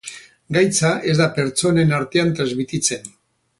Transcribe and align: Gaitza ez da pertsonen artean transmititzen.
Gaitza 0.55 0.89
ez 1.11 1.15
da 1.19 1.27
pertsonen 1.37 1.95
artean 1.99 2.35
transmititzen. 2.41 3.15